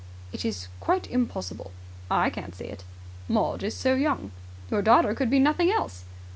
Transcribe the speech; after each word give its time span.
"It 0.33 0.43
is 0.43 0.67
quite 0.79 1.05
impossible." 1.11 1.71
"I 2.09 2.31
can't 2.31 2.55
see 2.55 2.63
it." 2.65 2.83
"Maud 3.27 3.61
is 3.61 3.77
so 3.77 3.93
young." 3.93 4.31
"Your 4.71 4.81
daughter 4.81 5.13
could 5.13 5.29
be 5.29 5.37
nothing 5.37 5.69
else." 5.69 6.05